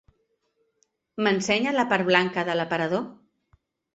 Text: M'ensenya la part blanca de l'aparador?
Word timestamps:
M'ensenya 1.27 1.75
la 1.77 1.85
part 1.93 2.09
blanca 2.09 2.47
de 2.47 2.57
l'aparador? 2.61 3.07